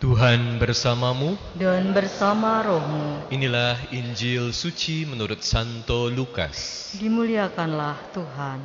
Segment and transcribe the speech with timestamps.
[0.00, 1.36] Tuhan bersamamu.
[1.60, 3.28] dan bersama rohmu.
[3.28, 6.88] Inilah Injil suci menurut Santo Lukas.
[6.96, 8.64] Dimuliakanlah Tuhan.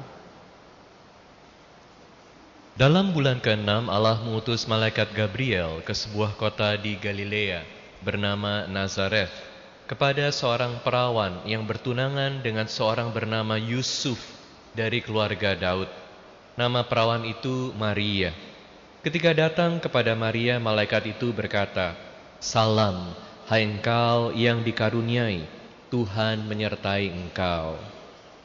[2.79, 7.67] Dalam bulan ke-6 Allah mengutus malaikat Gabriel ke sebuah kota di Galilea
[7.99, 9.35] bernama Nazareth
[9.91, 14.23] kepada seorang perawan yang bertunangan dengan seorang bernama Yusuf
[14.71, 15.91] dari keluarga Daud.
[16.55, 18.54] Nama perawan itu Maria.
[19.05, 21.93] Ketika datang kepada Maria, malaikat itu berkata,
[22.41, 23.13] Salam,
[23.45, 25.45] hai engkau yang dikaruniai,
[25.93, 27.77] Tuhan menyertai engkau.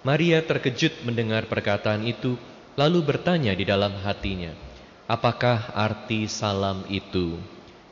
[0.05, 2.37] Maria terkejut mendengar perkataan itu,
[2.77, 4.53] lalu bertanya di dalam hatinya,
[5.09, 7.41] Apakah arti salam itu?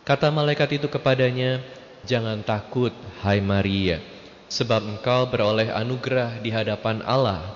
[0.05, 1.65] Kata malaikat itu kepadanya,
[2.05, 2.93] Jangan takut,
[3.24, 3.96] hai Maria,
[4.52, 7.48] sebab engkau beroleh anugerah di hadapan Allah.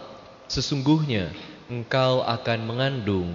[0.48, 1.36] Sesungguhnya
[1.68, 3.28] engkau akan mengandung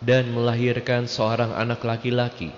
[0.00, 2.48] dan melahirkan seorang anak laki-laki,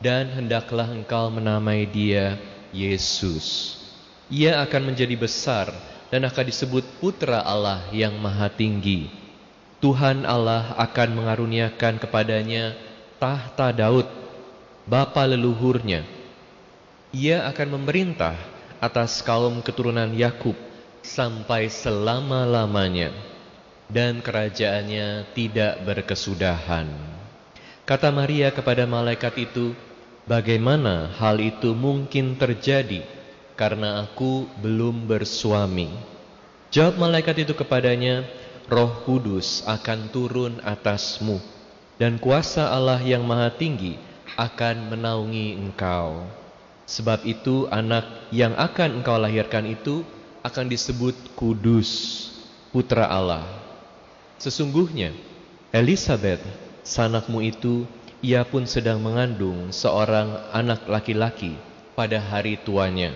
[0.00, 2.40] dan hendaklah engkau menamai dia
[2.72, 3.76] Yesus.
[4.28, 5.72] Ia akan menjadi besar
[6.08, 9.08] dan akan disebut Putra Allah yang Maha Tinggi.
[9.78, 12.74] Tuhan Allah akan mengaruniakan kepadanya
[13.20, 14.08] tahta Daud,
[14.88, 16.02] bapa leluhurnya.
[17.14, 18.36] Ia akan memerintah
[18.82, 20.56] atas kaum keturunan Yakub
[21.00, 23.14] sampai selama-lamanya
[23.88, 26.88] dan kerajaannya tidak berkesudahan.
[27.88, 29.72] Kata Maria kepada malaikat itu,
[30.28, 33.00] "Bagaimana hal itu mungkin terjadi
[33.56, 35.88] karena aku belum bersuami?"
[36.68, 38.28] Jawab malaikat itu kepadanya,
[38.68, 41.40] "Roh Kudus akan turun atasmu,
[41.96, 43.96] dan kuasa Allah yang Maha Tinggi
[44.36, 46.28] akan menaungi engkau.
[46.84, 50.04] Sebab itu, anak yang akan engkau lahirkan itu
[50.44, 51.88] akan disebut Kudus,
[52.68, 53.57] Putra Allah."
[54.38, 55.10] Sesungguhnya
[55.74, 56.38] Elizabeth,
[56.86, 57.82] sanakmu itu,
[58.22, 61.58] ia pun sedang mengandung seorang anak laki-laki
[61.98, 63.10] pada hari tuanya.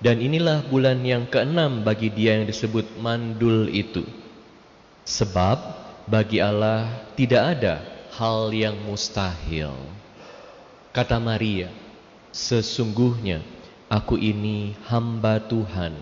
[0.00, 4.08] Dan inilah bulan yang keenam bagi dia yang disebut mandul itu.
[5.04, 5.58] Sebab
[6.08, 7.84] bagi Allah tidak ada
[8.16, 9.76] hal yang mustahil.
[10.96, 11.68] Kata Maria,
[12.32, 13.44] sesungguhnya
[13.92, 15.92] aku ini hamba Tuhan,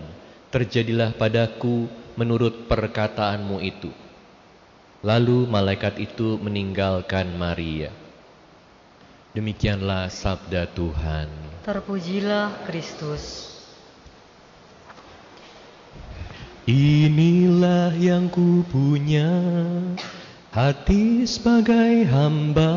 [0.53, 4.06] terjadilah padaku menurut perkataanmu itu.
[5.05, 7.93] Lalu malaikat itu meninggalkan Maria.
[9.37, 11.29] Demikianlah sabda Tuhan.
[11.61, 13.53] Terpujilah Kristus.
[16.67, 19.29] Inilah yang ku punya,
[20.49, 22.75] hati sebagai hamba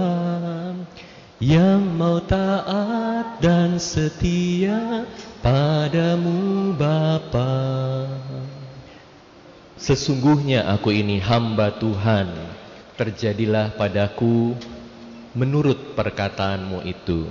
[1.41, 5.09] yang mau taat dan setia
[5.41, 7.51] padamu Bapa.
[9.81, 12.29] Sesungguhnya aku ini hamba Tuhan,
[13.01, 14.53] terjadilah padaku
[15.33, 17.25] menurut perkataanmu itu.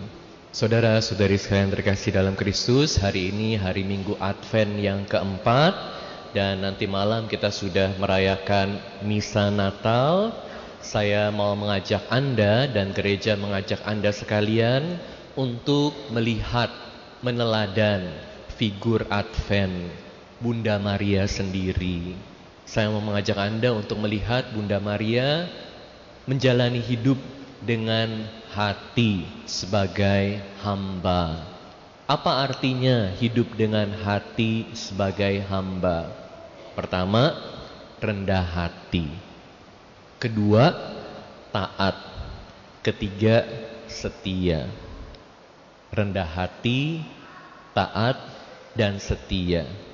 [0.49, 5.77] Saudara-saudari sekalian terkasih dalam Kristus, hari ini hari Minggu Advent yang keempat
[6.33, 10.33] dan nanti malam kita sudah merayakan Misa Natal.
[10.81, 14.97] Saya mau mengajak Anda dan gereja mengajak Anda sekalian
[15.37, 16.73] untuk melihat
[17.21, 18.09] meneladan
[18.57, 19.93] figur Advent
[20.41, 22.28] Bunda Maria sendiri.
[22.69, 25.49] Saya mau mengajak Anda untuk melihat Bunda Maria
[26.29, 27.17] menjalani hidup
[27.65, 31.49] dengan hati sebagai hamba.
[32.05, 36.13] Apa artinya hidup dengan hati sebagai hamba?
[36.77, 37.33] Pertama,
[37.97, 39.17] rendah hati.
[40.21, 40.69] Kedua,
[41.49, 41.97] taat.
[42.85, 43.49] Ketiga,
[43.89, 44.69] setia.
[45.89, 47.01] Rendah hati,
[47.73, 48.21] taat,
[48.77, 49.88] dan setia.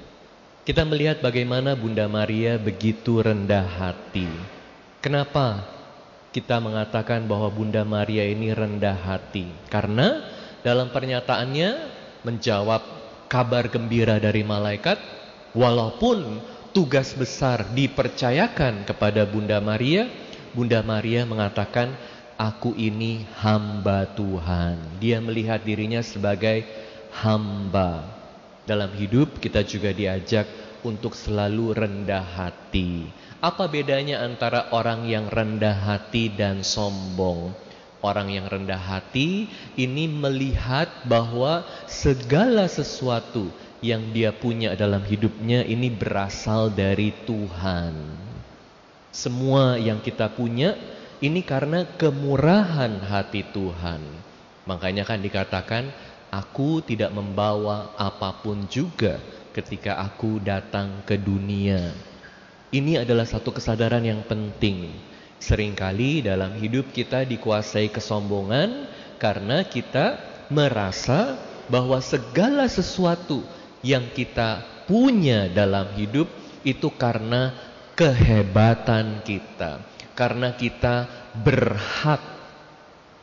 [0.65, 4.25] Kita melihat bagaimana Bunda Maria begitu rendah hati.
[4.97, 5.61] Kenapa
[6.33, 9.45] kita mengatakan bahwa Bunda Maria ini rendah hati?
[9.69, 10.25] Karena
[10.65, 11.69] dalam pernyataannya
[12.25, 12.81] menjawab
[13.29, 14.97] kabar gembira dari malaikat,
[15.53, 16.41] walaupun
[16.73, 20.09] tugas besar dipercayakan kepada Bunda Maria,
[20.49, 21.93] Bunda Maria mengatakan,
[22.41, 26.65] "Aku ini hamba Tuhan." Dia melihat dirinya sebagai
[27.21, 28.14] hamba.
[28.65, 30.49] Dalam hidup kita juga diajak
[30.81, 33.05] untuk selalu rendah hati.
[33.37, 37.53] Apa bedanya antara orang yang rendah hati dan sombong?
[38.01, 43.49] Orang yang rendah hati ini melihat bahwa segala sesuatu
[43.85, 47.93] yang dia punya dalam hidupnya ini berasal dari Tuhan.
[49.13, 50.73] Semua yang kita punya
[51.21, 54.01] ini karena kemurahan hati Tuhan.
[54.65, 55.93] Makanya kan dikatakan
[56.35, 59.23] Aku tidak membawa apa pun juga
[59.55, 61.95] ketika aku datang ke dunia.
[62.75, 64.91] Ini adalah satu kesadaran yang penting.
[65.39, 70.19] Seringkali dalam hidup kita dikuasai kesombongan karena kita
[70.51, 71.39] merasa
[71.71, 73.39] bahwa segala sesuatu
[73.79, 74.59] yang kita
[74.91, 76.27] punya dalam hidup
[76.67, 77.55] itu karena
[77.95, 79.79] kehebatan kita,
[80.17, 81.07] karena kita
[81.45, 82.19] berhak.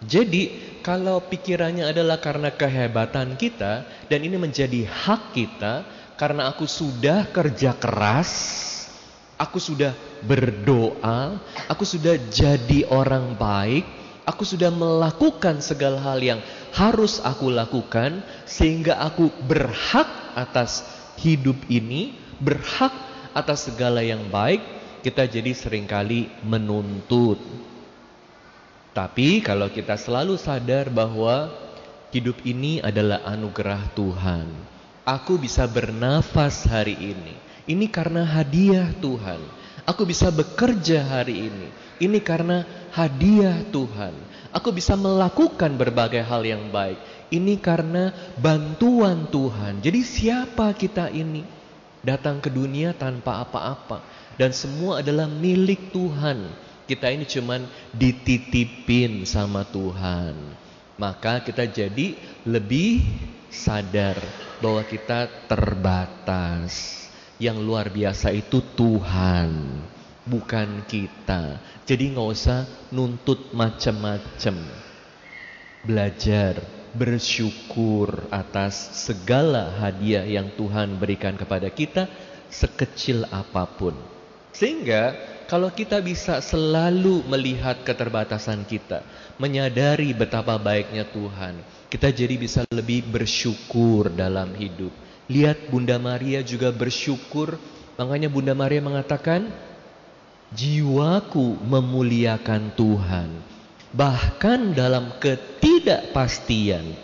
[0.02, 5.86] Jadi, kalau pikirannya adalah karena kehebatan kita dan ini menjadi hak kita
[6.18, 8.30] karena aku sudah kerja keras,
[9.38, 9.94] aku sudah
[10.26, 11.38] berdoa,
[11.70, 13.86] aku sudah jadi orang baik,
[14.26, 16.40] aku sudah melakukan segala hal yang
[16.74, 20.82] harus aku lakukan sehingga aku berhak atas
[21.22, 22.92] hidup ini, berhak
[23.32, 24.60] atas segala yang baik,
[25.02, 27.38] kita jadi sering kali menuntut
[28.92, 31.48] tapi kalau kita selalu sadar bahwa
[32.12, 34.52] hidup ini adalah anugerah Tuhan.
[35.08, 37.34] Aku bisa bernafas hari ini.
[37.64, 39.40] Ini karena hadiah Tuhan.
[39.88, 41.68] Aku bisa bekerja hari ini.
[41.98, 42.62] Ini karena
[42.92, 44.14] hadiah Tuhan.
[44.52, 47.00] Aku bisa melakukan berbagai hal yang baik.
[47.32, 49.80] Ini karena bantuan Tuhan.
[49.80, 51.42] Jadi siapa kita ini?
[52.04, 54.04] Datang ke dunia tanpa apa-apa.
[54.36, 56.44] Dan semua adalah milik Tuhan.
[56.92, 57.64] Kita ini cuman
[57.96, 60.36] dititipin sama Tuhan.
[61.00, 62.12] Maka kita jadi
[62.44, 63.00] lebih
[63.48, 64.20] sadar
[64.60, 67.00] bahwa kita terbatas.
[67.40, 69.80] Yang luar biasa itu Tuhan,
[70.28, 71.64] bukan kita.
[71.88, 74.60] Jadi nggak usah nuntut macam-macam.
[75.88, 76.60] Belajar
[76.92, 82.04] bersyukur atas segala hadiah yang Tuhan berikan kepada kita
[82.52, 83.96] sekecil apa pun.
[84.52, 89.04] Sehingga kalau kita bisa selalu melihat keterbatasan kita,
[89.36, 91.60] menyadari betapa baiknya Tuhan,
[91.92, 94.88] kita jadi bisa lebih bersyukur dalam hidup.
[95.28, 97.60] Lihat Bunda Maria juga bersyukur,
[98.00, 99.52] makanya Bunda Maria mengatakan,
[100.56, 103.28] jiwaku memuliakan Tuhan.
[103.92, 106.96] Bahkan dalam ketidakpastian,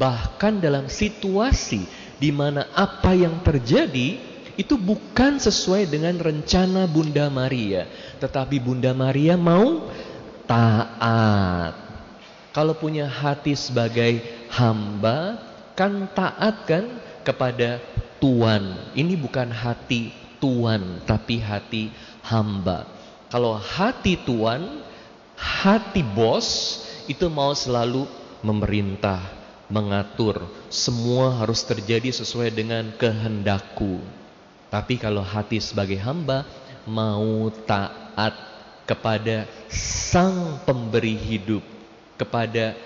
[0.00, 1.84] bahkan dalam situasi
[2.16, 4.29] di mana apa yang terjadi
[4.60, 7.88] itu bukan sesuai dengan rencana Bunda Maria,
[8.20, 9.88] tetapi Bunda Maria mau
[10.44, 11.72] taat.
[12.52, 14.20] Kalau punya hati sebagai
[14.52, 15.40] hamba,
[15.72, 16.84] kan taat kan
[17.24, 17.80] kepada
[18.20, 18.92] Tuhan.
[18.92, 20.12] Ini bukan hati
[20.44, 21.88] Tuhan, tapi hati
[22.20, 22.84] hamba.
[23.32, 24.84] Kalau hati Tuhan,
[25.40, 28.04] hati bos itu mau selalu
[28.44, 29.24] memerintah,
[29.72, 30.44] mengatur.
[30.68, 34.20] Semua harus terjadi sesuai dengan kehendakku.
[34.70, 36.46] Tapi kalau hati sebagai hamba
[36.86, 38.32] mau taat
[38.86, 41.62] kepada sang pemberi hidup,
[42.14, 42.78] kepada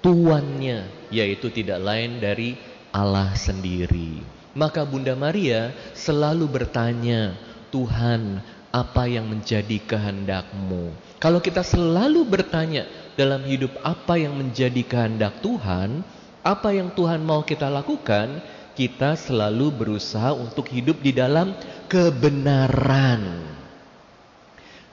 [0.00, 2.56] tuannya, yaitu tidak lain dari
[2.92, 4.24] Allah sendiri.
[4.56, 7.36] Maka Bunda Maria selalu bertanya,
[7.68, 8.40] Tuhan,
[8.72, 10.92] apa yang menjadi kehendakmu?
[11.20, 12.88] Kalau kita selalu bertanya
[13.18, 16.00] dalam hidup apa yang menjadi kehendak Tuhan,
[16.44, 18.40] apa yang Tuhan mau kita lakukan,
[18.78, 21.50] kita selalu berusaha untuk hidup di dalam
[21.90, 23.42] kebenaran.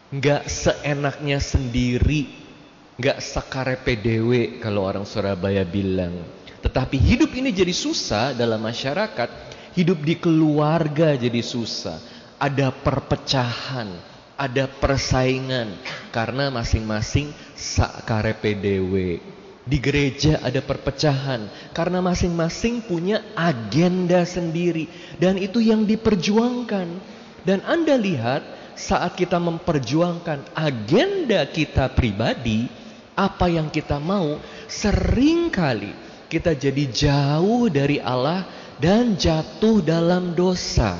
[0.09, 2.33] Enggak seenaknya sendiri,
[2.97, 6.17] enggak sakarepe dewe kalau orang Surabaya bilang.
[6.65, 9.29] Tetapi hidup ini jadi susah dalam masyarakat,
[9.77, 12.01] hidup di keluarga jadi susah.
[12.41, 13.85] Ada perpecahan,
[14.33, 15.77] ada persaingan
[16.09, 19.21] karena masing-masing sakarepe dewe.
[19.65, 24.85] Di gereja ada perpecahan karena masing-masing punya agenda sendiri
[25.17, 27.17] dan itu yang diperjuangkan.
[27.45, 28.45] Dan Anda lihat
[28.77, 32.69] saat kita memperjuangkan agenda kita pribadi,
[33.17, 34.37] apa yang kita mau,
[34.69, 35.93] sering kali
[36.29, 38.45] kita jadi jauh dari Allah
[38.77, 40.93] dan jatuh dalam dosa.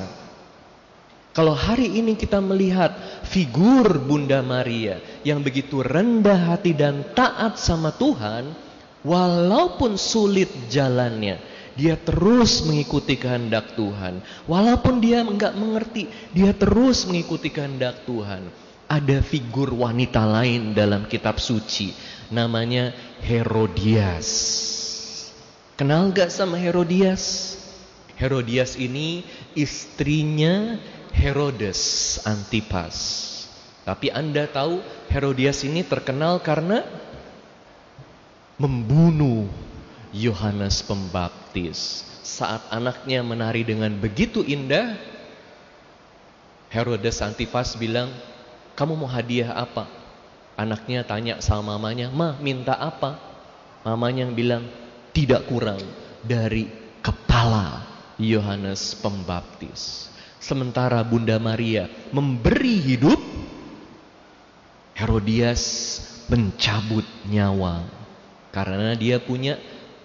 [1.36, 2.96] Kalau hari ini kita melihat
[3.28, 8.56] figur Bunda Maria yang begitu rendah hati dan taat sama Tuhan,
[9.04, 11.36] walaupun sulit jalannya,
[11.76, 14.24] dia terus mengikuti kehendak Tuhan.
[14.48, 18.48] Walaupun dia enggak mengerti, dia terus mengikuti kehendak Tuhan.
[18.88, 21.92] Ada figur wanita lain dalam kitab suci,
[22.32, 24.24] namanya Herodias.
[25.76, 27.52] Kenal gak sama Herodias?
[28.16, 30.80] Herodias ini istrinya
[31.16, 31.80] Herodes
[32.28, 32.96] Antipas.
[33.88, 36.84] Tapi Anda tahu Herodias ini terkenal karena
[38.60, 39.48] membunuh
[40.12, 42.04] Yohanes Pembaptis.
[42.20, 44.98] Saat anaknya menari dengan begitu indah,
[46.68, 48.12] Herodes Antipas bilang,
[48.76, 49.88] "Kamu mau hadiah apa?"
[50.58, 53.16] Anaknya tanya sama mamanya, "Ma, minta apa?"
[53.86, 54.66] Mamanya bilang,
[55.14, 55.80] "Tidak kurang
[56.26, 56.66] dari
[57.00, 57.86] kepala
[58.18, 60.15] Yohanes Pembaptis."
[60.46, 63.18] Sementara Bunda Maria memberi hidup
[64.94, 65.62] Herodias
[66.30, 67.82] mencabut nyawa
[68.54, 69.58] karena dia punya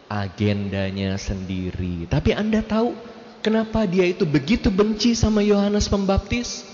[0.10, 2.10] agendanya sendiri.
[2.10, 2.98] Tapi Anda tahu
[3.46, 6.66] kenapa dia itu begitu benci sama Yohanes Pembaptis?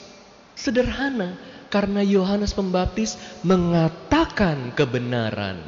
[0.56, 1.36] Sederhana,
[1.68, 5.60] karena Yohanes Pembaptis mengatakan kebenaran.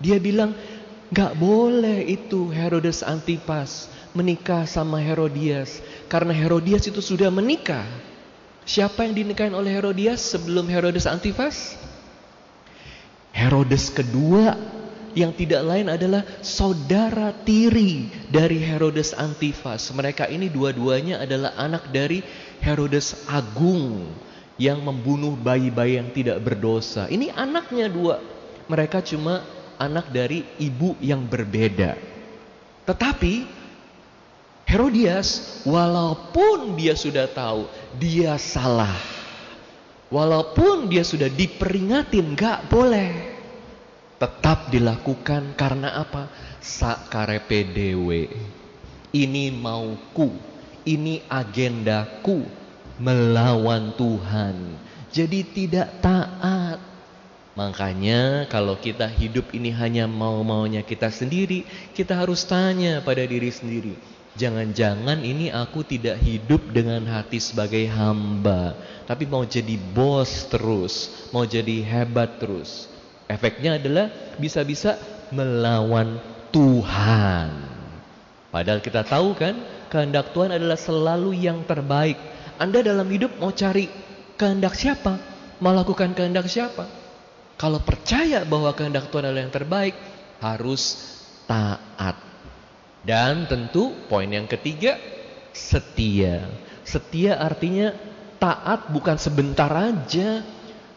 [0.00, 0.56] Dia bilang,
[1.12, 5.82] gak boleh itu Herodes Antipas menikah sama Herodias.
[6.08, 7.84] Karena Herodias itu sudah menikah.
[8.64, 11.76] Siapa yang dinikahin oleh Herodias sebelum Herodes Antipas?
[13.34, 14.56] Herodes kedua
[15.12, 19.92] yang tidak lain adalah saudara tiri dari Herodes Antipas.
[19.92, 22.22] Mereka ini dua-duanya adalah anak dari
[22.62, 24.08] Herodes Agung
[24.54, 27.10] yang membunuh bayi-bayi yang tidak berdosa.
[27.10, 28.22] Ini anaknya dua.
[28.70, 29.42] Mereka cuma
[29.76, 31.98] anak dari ibu yang berbeda.
[32.86, 33.63] Tetapi
[34.74, 38.90] Herodias walaupun dia sudah tahu dia salah.
[40.10, 43.38] Walaupun dia sudah diperingatin gak boleh.
[44.18, 46.26] Tetap dilakukan karena apa?
[46.58, 48.26] Sakarepe dewe.
[49.14, 50.34] Ini mauku.
[50.82, 52.42] Ini agendaku
[52.98, 54.74] melawan Tuhan.
[55.14, 56.82] Jadi tidak taat.
[57.54, 61.62] Makanya kalau kita hidup ini hanya mau-maunya kita sendiri,
[61.94, 63.94] kita harus tanya pada diri sendiri.
[64.34, 68.74] Jangan-jangan ini aku tidak hidup dengan hati sebagai hamba,
[69.06, 72.90] tapi mau jadi bos terus, mau jadi hebat terus.
[73.30, 74.98] Efeknya adalah bisa-bisa
[75.30, 76.18] melawan
[76.50, 77.50] Tuhan.
[78.50, 79.54] Padahal kita tahu kan,
[79.86, 82.18] kehendak Tuhan adalah selalu yang terbaik.
[82.58, 83.86] Anda dalam hidup mau cari
[84.34, 85.14] kehendak siapa?
[85.62, 86.90] Melakukan kehendak siapa?
[87.54, 89.94] Kalau percaya bahwa kehendak Tuhan adalah yang terbaik,
[90.42, 90.82] harus
[91.46, 92.33] taat.
[93.04, 94.96] Dan tentu poin yang ketiga,
[95.52, 96.48] setia.
[96.88, 97.92] Setia artinya
[98.40, 100.40] taat bukan sebentar aja.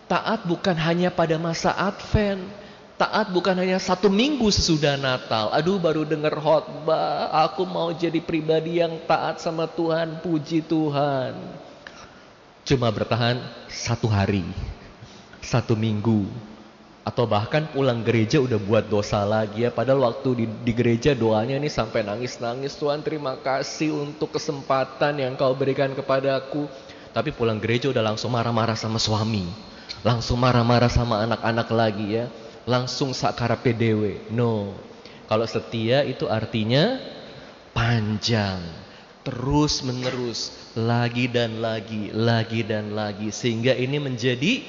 [0.07, 2.47] Taat bukan hanya pada masa Advent.
[2.97, 5.53] Taat bukan hanya satu minggu sesudah Natal.
[5.53, 11.37] Aduh baru dengar khotbah, aku mau jadi pribadi yang taat sama Tuhan, puji Tuhan.
[12.65, 13.37] Cuma bertahan
[13.69, 14.41] satu hari,
[15.45, 16.25] satu minggu,
[17.07, 19.71] atau bahkan pulang gereja udah buat dosa lagi ya.
[19.71, 22.75] Padahal waktu di, di gereja doanya ini sampai nangis-nangis.
[22.75, 26.67] Tuhan terima kasih untuk kesempatan yang kau berikan kepadaku.
[27.15, 29.47] Tapi pulang gereja udah langsung marah-marah sama suami.
[30.03, 32.27] Langsung marah-marah sama anak-anak lagi ya
[32.67, 34.29] langsung sakara PDW.
[34.29, 34.75] No.
[35.31, 36.99] Kalau setia itu artinya
[37.71, 38.59] panjang,
[39.23, 44.63] terus menerus, lagi dan lagi, lagi dan lagi sehingga ini menjadi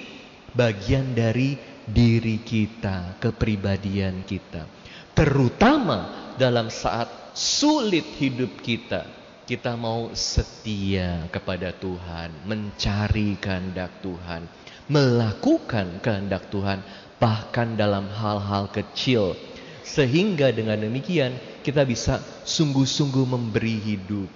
[0.54, 4.68] bagian dari diri kita, kepribadian kita.
[5.16, 9.04] Terutama dalam saat sulit hidup kita,
[9.48, 14.44] kita mau setia kepada Tuhan, mencari kehendak Tuhan,
[14.92, 16.84] melakukan kehendak Tuhan
[17.16, 19.34] bahkan dalam hal-hal kecil.
[19.82, 24.28] Sehingga dengan demikian kita bisa sungguh-sungguh memberi hidup.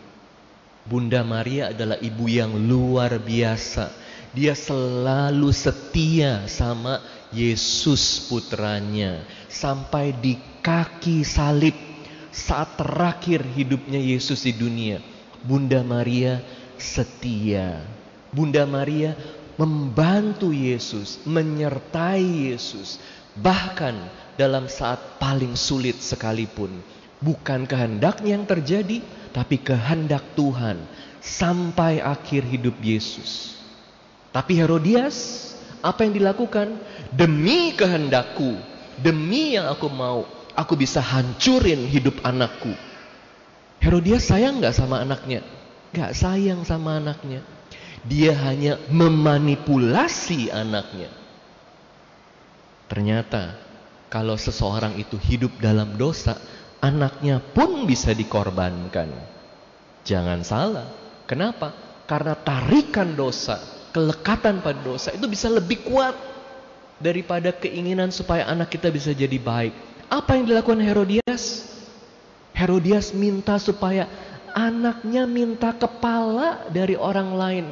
[0.83, 3.93] Bunda Maria adalah ibu yang luar biasa.
[4.33, 6.99] Dia selalu setia sama
[7.33, 11.75] Yesus putranya sampai di kaki salib
[12.33, 15.01] saat terakhir hidupnya Yesus di dunia.
[15.43, 16.45] Bunda Maria
[16.77, 17.83] setia.
[18.33, 19.17] Bunda Maria
[19.61, 22.97] membantu Yesus, menyertai Yesus,
[23.37, 23.97] bahkan
[24.37, 26.73] dalam saat paling sulit sekalipun.
[27.23, 28.99] Bukan kehendaknya yang terjadi,
[29.31, 30.81] tapi kehendak Tuhan
[31.23, 33.55] sampai akhir hidup Yesus.
[34.35, 35.53] Tapi Herodias,
[35.85, 36.81] apa yang dilakukan?
[37.13, 38.57] Demi kehendakku,
[38.97, 40.25] demi yang aku mau,
[40.57, 42.73] aku bisa hancurin hidup anakku.
[43.85, 45.45] Herodias sayang gak sama anaknya?
[45.93, 47.45] Gak sayang sama anaknya.
[48.09, 51.13] Dia hanya memanipulasi anaknya.
[52.89, 53.61] Ternyata
[54.09, 56.37] kalau seseorang itu hidup dalam dosa,
[56.81, 59.13] anaknya pun bisa dikorbankan.
[60.03, 60.89] Jangan salah.
[61.29, 61.73] Kenapa?
[62.09, 63.61] Karena tarikan dosa,
[63.93, 66.32] kelekatan pada dosa itu bisa lebih kuat
[67.03, 69.75] daripada keinginan supaya anak kita bisa jadi baik.
[70.07, 71.67] Apa yang dilakukan Herodias?
[72.55, 74.07] Herodias minta supaya
[74.55, 77.67] anaknya minta kepala dari orang lain.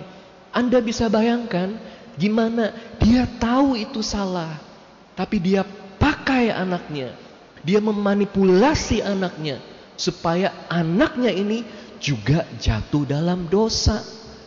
[0.51, 1.79] Anda bisa bayangkan
[2.19, 4.59] gimana dia tahu itu salah,
[5.15, 5.63] tapi dia
[5.97, 7.15] pakai anaknya.
[7.63, 9.61] Dia memanipulasi anaknya
[9.95, 11.63] supaya anaknya ini
[12.01, 14.01] juga jatuh dalam dosa.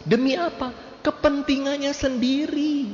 [0.03, 0.73] Demi apa?
[1.05, 2.89] Kepentingannya sendiri.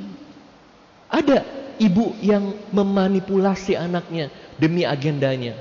[1.09, 5.55] Ada ibu yang memanipulasi anaknya demi agendanya.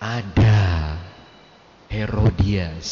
[0.00, 0.98] Ada
[1.92, 2.90] Herodias.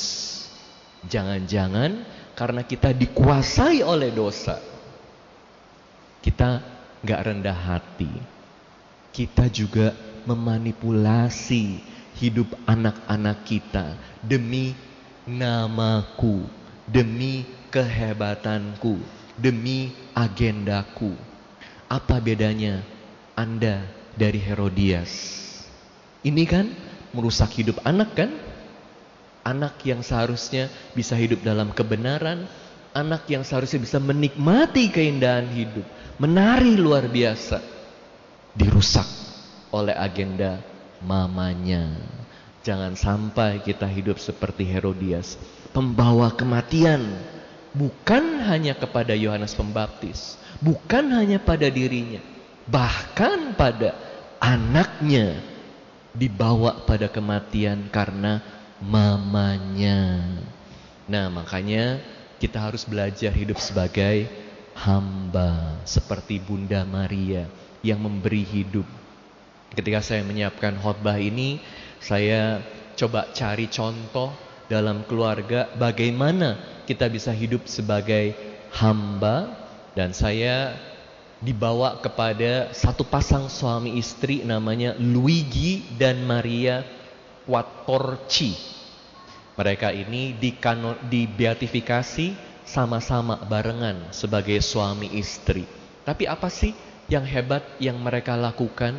[1.03, 2.07] Jangan-jangan
[2.39, 4.63] karena kita dikuasai oleh dosa.
[6.23, 6.63] Kita
[7.03, 8.13] nggak rendah hati.
[9.11, 9.91] Kita juga
[10.25, 11.83] memanipulasi
[12.23, 14.79] hidup anak-anak kita demi
[15.27, 16.47] namaku,
[16.87, 17.43] demi
[17.75, 19.03] kehebatanku,
[19.35, 21.32] demi agendaku.
[21.93, 22.81] Apa bedanya
[23.37, 23.85] Anda
[24.17, 25.13] dari Herodias?
[26.25, 26.73] Ini kan
[27.13, 28.33] merusak hidup anak kan?
[29.45, 32.49] Anak yang seharusnya bisa hidup dalam kebenaran,
[32.97, 35.85] anak yang seharusnya bisa menikmati keindahan hidup,
[36.17, 37.61] menari luar biasa,
[38.57, 39.05] dirusak
[39.69, 40.65] oleh agenda
[41.05, 41.93] mamanya.
[42.65, 45.37] Jangan sampai kita hidup seperti Herodias,
[45.77, 47.05] pembawa kematian,
[47.77, 52.23] bukan hanya kepada Yohanes Pembaptis, bukan hanya pada dirinya,
[52.71, 53.99] bahkan pada
[54.39, 55.43] anaknya
[56.15, 58.39] dibawa pada kematian karena
[58.79, 60.23] mamanya.
[61.11, 61.99] Nah, makanya
[62.39, 64.31] kita harus belajar hidup sebagai
[64.79, 67.51] hamba seperti Bunda Maria
[67.83, 68.87] yang memberi hidup.
[69.75, 71.59] Ketika saya menyiapkan khotbah ini,
[71.99, 72.61] saya
[72.95, 74.31] coba cari contoh
[74.69, 78.33] dalam keluarga bagaimana kita bisa hidup sebagai
[78.73, 79.62] hamba
[79.93, 80.77] dan saya
[81.43, 86.87] dibawa kepada satu pasang suami istri namanya Luigi dan Maria
[87.45, 88.55] Quattorci.
[89.53, 92.27] Mereka ini dibeatifikasi
[92.65, 95.67] sama-sama barengan sebagai suami istri.
[96.07, 96.73] Tapi apa sih
[97.11, 98.97] yang hebat yang mereka lakukan?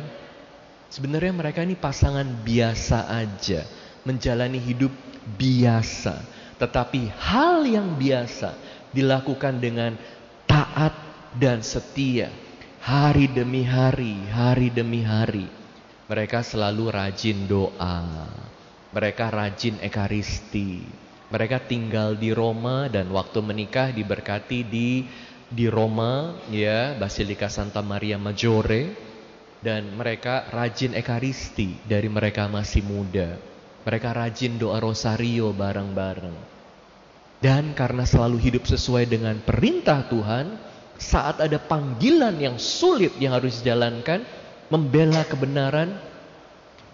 [0.92, 3.66] Sebenarnya mereka ini pasangan biasa aja,
[4.06, 4.94] menjalani hidup
[5.34, 6.22] biasa.
[6.54, 8.54] Tetapi hal yang biasa
[8.94, 9.98] dilakukan dengan
[10.44, 10.94] taat
[11.36, 12.30] dan setia.
[12.84, 15.48] Hari demi hari, hari demi hari.
[16.04, 18.28] Mereka selalu rajin doa.
[18.92, 20.84] Mereka rajin ekaristi.
[21.32, 25.08] Mereka tinggal di Roma dan waktu menikah diberkati di
[25.48, 28.92] di Roma ya, Basilika Santa Maria Maggiore
[29.64, 33.40] dan mereka rajin ekaristi dari mereka masih muda.
[33.88, 36.53] Mereka rajin doa rosario bareng-bareng.
[37.44, 40.56] Dan karena selalu hidup sesuai dengan perintah Tuhan,
[40.96, 44.24] saat ada panggilan yang sulit yang harus dijalankan,
[44.72, 45.92] membela kebenaran,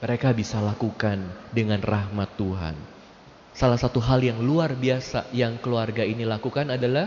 [0.03, 1.23] mereka bisa lakukan
[1.55, 2.75] dengan rahmat Tuhan.
[3.55, 7.07] Salah satu hal yang luar biasa yang keluarga ini lakukan adalah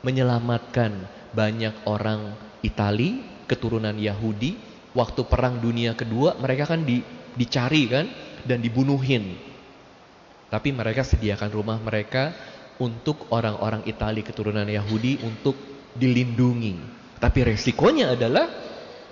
[0.00, 1.04] menyelamatkan
[1.36, 2.32] banyak orang
[2.64, 4.56] Itali, keturunan Yahudi.
[4.96, 7.04] Waktu perang dunia kedua mereka kan di,
[7.36, 8.08] dicari kan
[8.48, 9.36] dan dibunuhin.
[10.48, 12.32] Tapi mereka sediakan rumah mereka
[12.80, 15.54] untuk orang-orang Itali keturunan Yahudi untuk
[15.92, 16.80] dilindungi.
[17.20, 18.48] Tapi resikonya adalah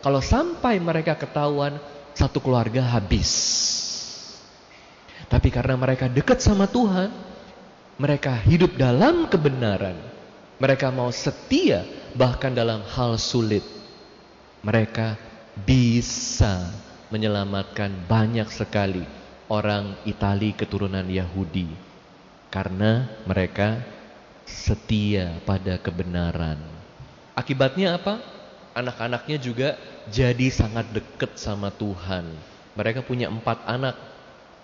[0.01, 1.77] kalau sampai mereka ketahuan
[2.17, 3.31] satu keluarga habis.
[5.29, 7.13] Tapi karena mereka dekat sama Tuhan,
[8.01, 9.95] mereka hidup dalam kebenaran.
[10.59, 11.85] Mereka mau setia
[12.17, 13.63] bahkan dalam hal sulit.
[14.65, 15.21] Mereka
[15.63, 16.73] bisa
[17.13, 19.05] menyelamatkan banyak sekali
[19.53, 21.89] orang Itali keturunan Yahudi
[22.49, 23.85] karena mereka
[24.49, 26.57] setia pada kebenaran.
[27.37, 28.19] Akibatnya apa?
[28.73, 29.69] Anak-anaknya juga
[30.09, 32.25] jadi sangat dekat sama Tuhan.
[32.75, 33.97] Mereka punya empat anak,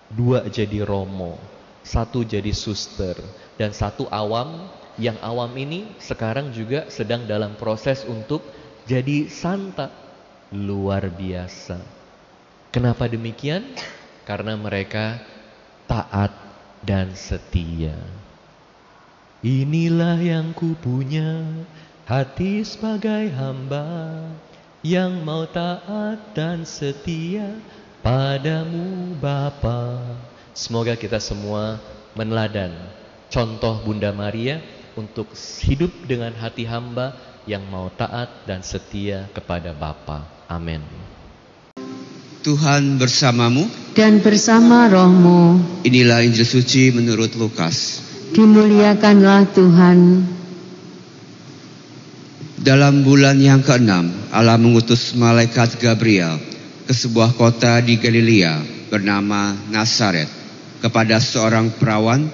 [0.09, 1.37] dua jadi romo,
[1.85, 3.15] satu jadi suster,
[3.59, 4.67] dan satu awam.
[4.95, 8.39] Yang awam ini sekarang juga sedang dalam proses untuk
[8.87, 9.91] jadi santa.
[10.55, 11.83] Luar biasa.
[12.71, 13.75] Kenapa demikian?
[14.23, 15.19] Karena mereka
[15.83, 16.44] taat
[16.85, 17.97] dan setia.
[19.41, 21.45] Inilah yang kupunya
[22.05, 24.21] hati sebagai hamba
[24.85, 27.57] yang mau taat dan setia
[28.05, 30.01] padamu Bapa.
[30.53, 31.81] Semoga kita semua
[32.13, 32.73] meneladan
[33.33, 34.61] contoh Bunda Maria
[34.93, 35.33] untuk
[35.65, 37.17] hidup dengan hati hamba
[37.49, 40.25] yang mau taat dan setia kepada Bapa.
[40.49, 41.14] Amin.
[42.45, 43.65] Tuhan bersamamu
[43.97, 48.05] Dan bersama rohmu Inilah Injil suci menurut Lukas
[48.35, 49.99] dimuliakanlah Tuhan.
[52.59, 56.35] Dalam bulan yang keenam, Allah mengutus malaikat Gabriel
[56.83, 58.59] ke sebuah kota di Galilea
[58.91, 60.27] bernama Nazaret
[60.83, 62.27] kepada seorang perawan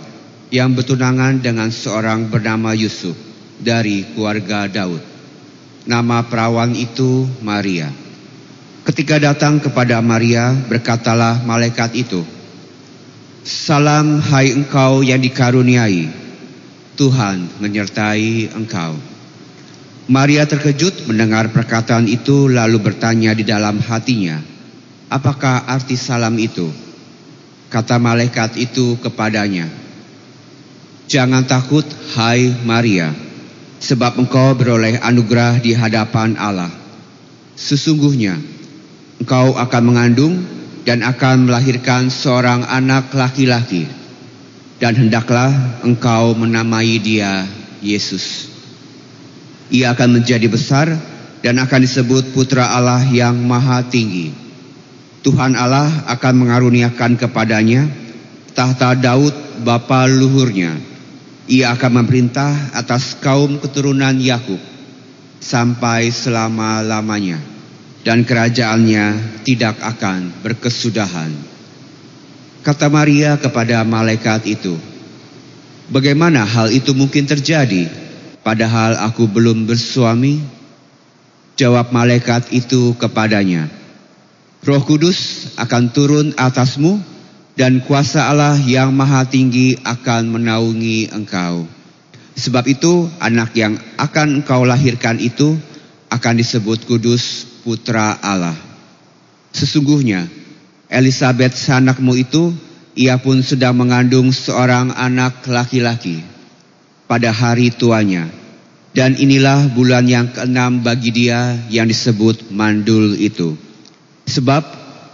[0.49, 3.13] yang bertunangan dengan seorang bernama Yusuf
[3.61, 5.03] dari keluarga Daud.
[5.85, 8.00] Nama perawan itu Maria.
[8.81, 12.25] Ketika datang kepada Maria, berkatalah malaikat itu,
[13.45, 16.09] Salam hai engkau yang dikaruniai,
[16.97, 18.97] Tuhan menyertai engkau.
[20.09, 24.41] Maria terkejut mendengar perkataan itu lalu bertanya di dalam hatinya,
[25.13, 26.65] apakah arti salam itu?
[27.69, 29.69] Kata malaikat itu kepadanya,
[31.05, 31.85] Jangan takut
[32.17, 33.13] hai Maria,
[33.77, 36.73] sebab engkau beroleh anugerah di hadapan Allah.
[37.53, 38.60] Sesungguhnya
[39.21, 40.41] engkau akan mengandung
[40.81, 43.85] dan akan melahirkan seorang anak laki-laki.
[44.81, 45.53] Dan hendaklah
[45.85, 47.45] engkau menamai dia
[47.85, 48.49] Yesus.
[49.69, 50.89] Ia akan menjadi besar
[51.45, 54.33] dan akan disebut putra Allah yang maha tinggi.
[55.21, 57.85] Tuhan Allah akan mengaruniakan kepadanya
[58.57, 60.81] tahta Daud bapa luhurnya.
[61.45, 64.57] Ia akan memerintah atas kaum keturunan Yakub
[65.37, 67.50] sampai selama-lamanya
[68.01, 71.33] dan kerajaannya tidak akan berkesudahan.
[72.61, 74.77] Kata Maria kepada malaikat itu,
[75.91, 77.91] Bagaimana hal itu mungkin terjadi,
[78.47, 80.39] padahal aku belum bersuami?
[81.59, 83.67] Jawab malaikat itu kepadanya,
[84.63, 86.95] Roh Kudus akan turun atasmu,
[87.59, 91.67] dan kuasa Allah yang maha tinggi akan menaungi engkau.
[92.39, 95.59] Sebab itu anak yang akan engkau lahirkan itu
[96.07, 98.57] akan disebut kudus putra Allah.
[99.53, 100.27] Sesungguhnya
[100.91, 102.51] Elizabeth sanakmu itu
[102.97, 106.19] ia pun sedang mengandung seorang anak laki-laki
[107.07, 108.27] pada hari tuanya.
[108.91, 113.55] Dan inilah bulan yang keenam bagi dia yang disebut mandul itu.
[114.27, 114.67] Sebab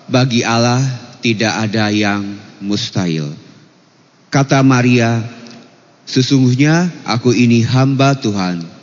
[0.10, 0.81] bagi Allah
[1.21, 2.25] tidak ada yang
[2.57, 3.38] mustahil.
[4.33, 5.21] Kata Maria,
[6.10, 8.76] sesungguhnya aku ini hamba Tuhan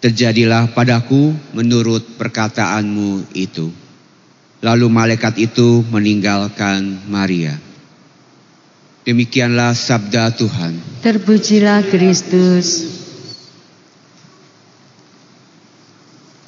[0.00, 3.68] terjadilah padaku menurut perkataanmu itu.
[4.60, 7.56] Lalu malaikat itu meninggalkan Maria.
[9.04, 10.76] Demikianlah sabda Tuhan.
[11.00, 13.00] Terpujilah Kristus.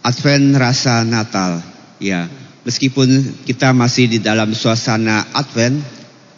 [0.05, 1.65] Advent rasa Natal,
[1.97, 2.29] ya.
[2.69, 3.09] Meskipun
[3.49, 5.81] kita masih di dalam suasana Advent,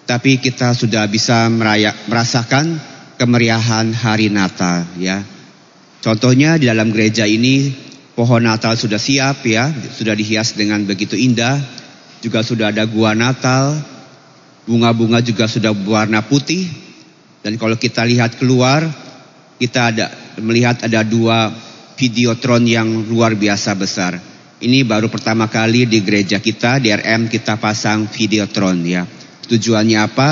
[0.06, 2.78] tapi kita sudah bisa merasakan
[3.18, 5.33] kemeriahan hari Natal, ya.
[6.04, 7.72] Contohnya di dalam gereja ini
[8.12, 11.56] pohon Natal sudah siap ya, sudah dihias dengan begitu indah.
[12.20, 13.80] Juga sudah ada gua Natal,
[14.68, 16.68] bunga-bunga juga sudah berwarna putih.
[17.40, 18.84] Dan kalau kita lihat keluar,
[19.56, 20.12] kita ada
[20.44, 21.48] melihat ada dua
[21.96, 24.20] videotron yang luar biasa besar.
[24.60, 29.08] Ini baru pertama kali di gereja kita di RM kita pasang videotron ya.
[29.48, 30.28] Tujuannya apa?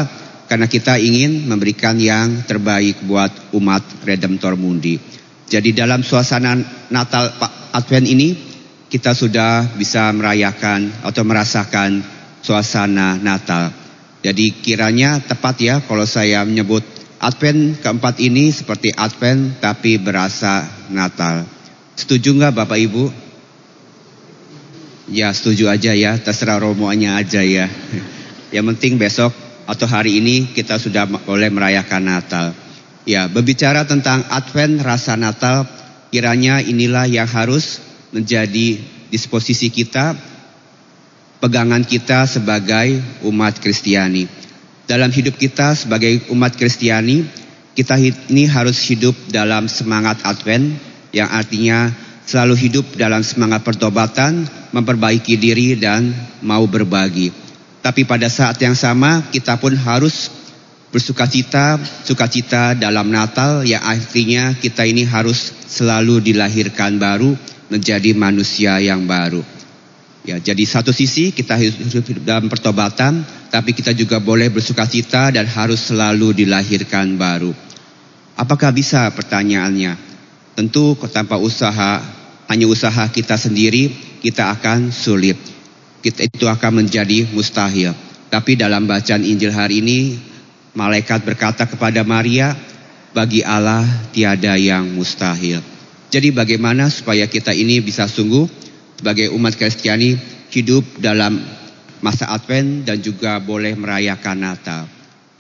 [0.52, 5.11] Karena kita ingin memberikan yang terbaik buat umat Redemptor Mundi.
[5.52, 6.56] Jadi dalam suasana
[6.88, 7.28] Natal
[7.76, 8.32] Advent ini
[8.88, 12.00] kita sudah bisa merayakan atau merasakan
[12.40, 13.68] suasana Natal.
[14.24, 16.80] Jadi kiranya tepat ya kalau saya menyebut
[17.20, 21.44] Advent keempat ini seperti Advent tapi berasa Natal.
[22.00, 23.04] Setuju nggak Bapak Ibu?
[25.12, 27.68] Ya setuju aja ya, terserah romonya aja ya.
[28.56, 29.36] Yang penting besok
[29.68, 32.61] atau hari ini kita sudah boleh merayakan Natal.
[33.02, 35.66] Ya, berbicara tentang Advent rasa Natal,
[36.14, 37.82] kiranya inilah yang harus
[38.14, 38.78] menjadi
[39.10, 40.14] disposisi kita,
[41.42, 44.30] pegangan kita sebagai umat Kristiani.
[44.86, 47.26] Dalam hidup kita sebagai umat Kristiani,
[47.74, 50.78] kita ini harus hidup dalam semangat Advent
[51.10, 51.90] yang artinya
[52.22, 57.34] selalu hidup dalam semangat pertobatan, memperbaiki diri dan mau berbagi.
[57.82, 60.30] Tapi pada saat yang sama kita pun harus
[60.92, 67.32] bersukacita, sukacita dalam Natal yang artinya kita ini harus selalu dilahirkan baru
[67.72, 69.40] menjadi manusia yang baru.
[70.22, 75.90] Ya, jadi satu sisi kita hidup dalam pertobatan, tapi kita juga boleh bersukacita dan harus
[75.90, 77.50] selalu dilahirkan baru.
[78.38, 79.98] Apakah bisa pertanyaannya?
[80.54, 81.98] Tentu tanpa usaha,
[82.46, 85.40] hanya usaha kita sendiri, kita akan sulit.
[86.04, 87.90] Kita itu akan menjadi mustahil.
[88.30, 89.98] Tapi dalam bacaan Injil hari ini,
[90.72, 92.56] Malaikat berkata kepada Maria,
[93.12, 95.60] bagi Allah tiada yang mustahil.
[96.08, 98.48] Jadi bagaimana supaya kita ini bisa sungguh
[98.96, 100.16] sebagai umat Kristiani
[100.52, 101.40] hidup dalam
[102.04, 104.88] masa Advent dan juga boleh merayakan Natal.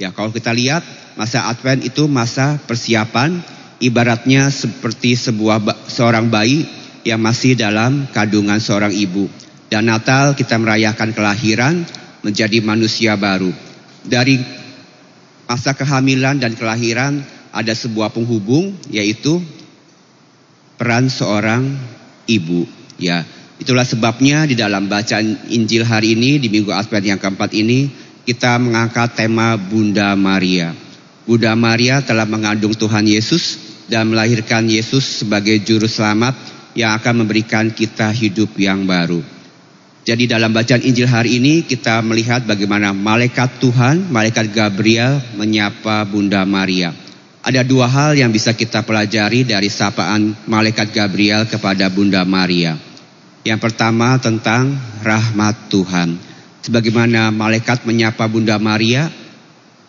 [0.00, 0.84] Ya kalau kita lihat
[1.16, 3.40] masa Advent itu masa persiapan
[3.80, 6.64] ibaratnya seperti sebuah seorang bayi
[7.04, 9.28] yang masih dalam kandungan seorang ibu.
[9.68, 11.74] Dan Natal kita merayakan kelahiran
[12.20, 13.50] menjadi manusia baru.
[14.02, 14.61] Dari
[15.52, 17.20] masa kehamilan dan kelahiran
[17.52, 19.36] ada sebuah penghubung yaitu
[20.80, 21.76] peran seorang
[22.24, 22.64] ibu.
[22.96, 23.28] Ya
[23.60, 27.92] itulah sebabnya di dalam bacaan Injil hari ini di minggu Advent yang keempat ini
[28.24, 30.72] kita mengangkat tema Bunda Maria.
[31.28, 33.60] Bunda Maria telah mengandung Tuhan Yesus
[33.92, 36.32] dan melahirkan Yesus sebagai juru selamat
[36.72, 39.41] yang akan memberikan kita hidup yang baru
[40.02, 46.42] jadi dalam bacaan Injil hari ini kita melihat bagaimana malaikat Tuhan, malaikat Gabriel menyapa Bunda
[46.42, 46.90] Maria.
[47.42, 52.74] Ada dua hal yang bisa kita pelajari dari sapaan malaikat Gabriel kepada Bunda Maria.
[53.46, 54.74] Yang pertama tentang
[55.06, 56.34] rahmat Tuhan.
[56.62, 59.10] sebagaimana malaikat menyapa Bunda Maria,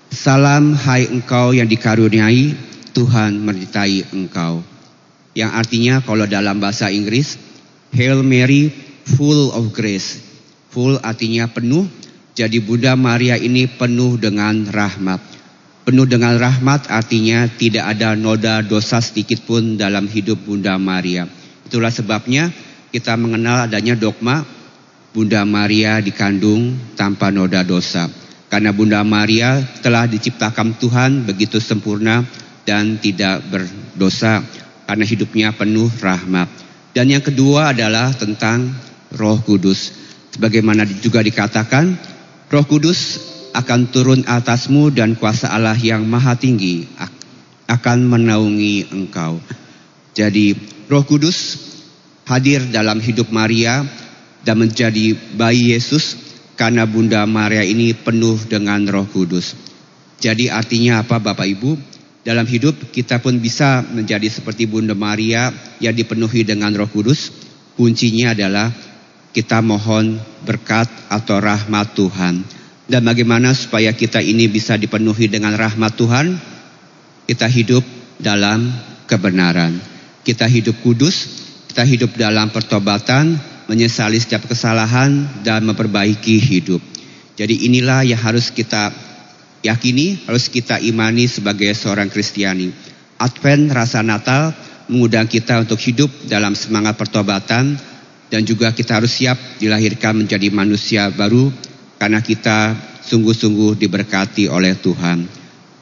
[0.09, 2.53] Salam hai engkau yang dikaruniai,
[2.93, 4.61] Tuhan menyertai engkau.
[5.33, 7.37] Yang artinya kalau dalam bahasa Inggris,
[7.93, 10.19] Hail Mary, full of grace.
[10.73, 11.85] Full artinya penuh,
[12.33, 15.21] jadi Bunda Maria ini penuh dengan rahmat.
[15.83, 21.29] Penuh dengan rahmat artinya tidak ada noda dosa sedikit pun dalam hidup Bunda Maria.
[21.67, 22.49] Itulah sebabnya
[22.89, 24.41] kita mengenal adanya dogma
[25.13, 28.09] Bunda Maria dikandung tanpa noda dosa.
[28.49, 32.25] Karena Bunda Maria telah diciptakan Tuhan begitu sempurna
[32.65, 34.41] dan tidak berdosa
[34.89, 36.49] karena hidupnya penuh rahmat.
[36.93, 38.73] Dan yang kedua adalah tentang
[39.13, 39.93] Roh Kudus.
[40.33, 41.93] Sebagaimana juga dikatakan,
[42.49, 43.21] Roh Kudus
[43.53, 46.89] akan turun atasmu dan kuasa Allah yang maha tinggi
[47.69, 49.37] akan menaungi engkau.
[50.13, 50.57] Jadi
[50.89, 51.57] Roh Kudus
[52.25, 53.85] hadir dalam hidup Maria
[54.41, 56.17] dan menjadi bayi Yesus
[56.57, 59.57] karena Bunda Maria ini penuh dengan Roh Kudus.
[60.21, 61.71] Jadi artinya apa Bapak Ibu?
[62.23, 65.51] Dalam hidup kita pun bisa menjadi seperti Bunda Maria
[65.83, 67.33] yang dipenuhi dengan Roh Kudus.
[67.75, 68.69] Kuncinya adalah
[69.33, 72.45] kita mohon berkat atau rahmat Tuhan.
[72.85, 76.37] Dan bagaimana supaya kita ini bisa dipenuhi dengan rahmat Tuhan?
[77.25, 77.81] Kita hidup
[78.21, 78.69] dalam
[79.09, 79.81] kebenaran.
[80.21, 81.27] Kita hidup kudus,
[81.73, 86.79] kita hidup dalam pertobatan, menyesali setiap kesalahan dan memperbaiki hidup.
[87.33, 88.93] Jadi inilah yang harus kita
[89.65, 92.69] yakini, harus kita imani sebagai seorang Kristiani.
[93.17, 94.53] Advent rasa Natal
[94.91, 97.79] mengundang kita untuk hidup dalam semangat pertobatan
[98.31, 101.51] dan juga kita harus siap dilahirkan menjadi manusia baru
[101.99, 105.27] karena kita sungguh-sungguh diberkati oleh Tuhan.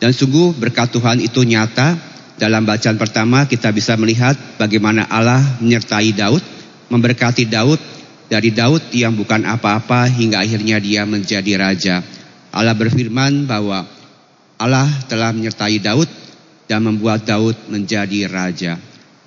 [0.02, 2.10] Dan sungguh berkat Tuhan itu nyata.
[2.42, 6.42] Dalam bacaan pertama kita bisa melihat bagaimana Allah menyertai Daud
[6.92, 7.80] memberkati Daud
[8.28, 12.04] dari Daud yang bukan apa-apa hingga akhirnya dia menjadi raja.
[12.52, 13.88] Allah berfirman bahwa
[14.60, 16.12] Allah telah menyertai Daud
[16.68, 18.76] dan membuat Daud menjadi raja.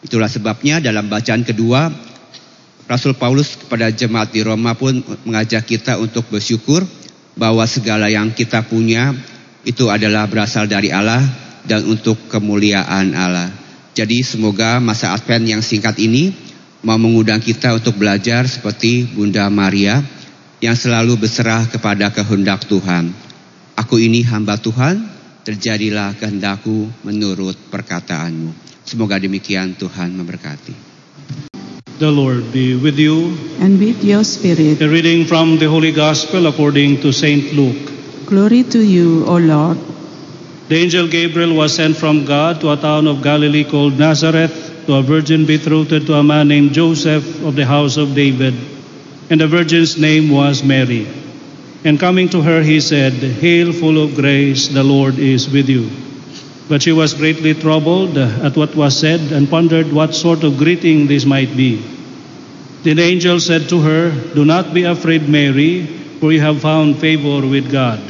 [0.05, 1.89] Itulah sebabnya dalam bacaan kedua
[2.85, 6.85] Rasul Paulus kepada jemaat di Roma pun mengajak kita untuk bersyukur
[7.33, 9.17] bahwa segala yang kita punya
[9.65, 11.25] itu adalah berasal dari Allah
[11.65, 13.49] dan untuk kemuliaan Allah.
[13.97, 16.35] Jadi semoga masa Advent yang singkat ini
[16.85, 20.05] mau mengundang kita untuk belajar seperti Bunda Maria
[20.61, 23.17] yang selalu berserah kepada kehendak Tuhan.
[23.81, 25.01] Aku ini hamba Tuhan,
[25.43, 28.53] terjadilah kehendakku menurut perkataanmu.
[28.85, 30.94] Semoga demikian Tuhan memberkati.
[31.99, 33.39] The Lord be with you.
[33.61, 34.81] and with your spirit.
[34.83, 37.93] A reading from the Holy Gospel according to Saint Luke.
[38.27, 39.79] Glory to you, O Lord.
[40.69, 44.95] The angel Gabriel was sent from God to a town of Galilee called Nazareth to
[44.95, 48.55] a virgin betrothed to a man named Joseph of the house of David,
[49.31, 51.07] and the virgin's name was Mary.
[51.85, 55.91] And coming to her, he said, Hail, full of grace, the Lord is with you.
[56.69, 61.07] But she was greatly troubled at what was said and pondered what sort of greeting
[61.07, 61.85] this might be.
[62.83, 65.87] Then the angel said to her, Do not be afraid, Mary,
[66.21, 68.01] for you have found favor with God.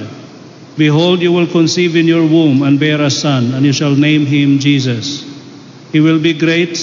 [0.76, 4.26] Behold, you will conceive in your womb and bear a son, and you shall name
[4.26, 5.22] him Jesus.
[5.92, 6.76] He will be great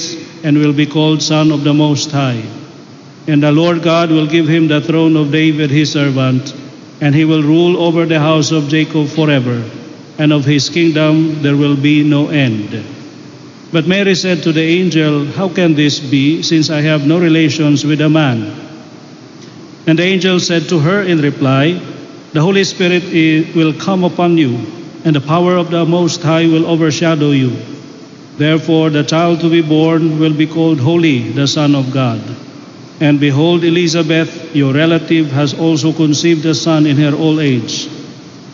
[0.44, 2.42] and will be called Son of the Most High.
[3.28, 6.56] And the Lord God will give him the throne of David his servant,
[7.02, 9.62] and he will rule over the house of Jacob forever,
[10.22, 12.70] and of his kingdom there will be no end.
[13.72, 17.84] But Mary said to the angel, How can this be, since I have no relations
[17.84, 18.54] with a man?
[19.88, 21.82] And the angel said to her in reply,
[22.34, 24.60] The Holy Spirit will come upon you,
[25.04, 27.58] and the power of the Most High will overshadow you.
[28.38, 32.22] Therefore, the child to be born will be called Holy, the Son of God.
[33.00, 37.90] And behold, Elizabeth, your relative, has also conceived a son in her old age.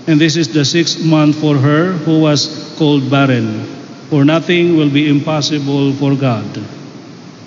[0.08, 3.66] And this is the sixth month for her who was called barren,
[4.10, 6.48] for nothing will be impossible for God.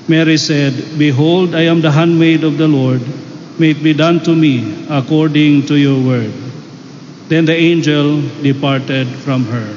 [0.08, 3.00] Mary said, Behold, I am the handmaid of the Lord.
[3.58, 6.32] May it be done to me according to your word.
[7.28, 9.76] Then the angel departed from her.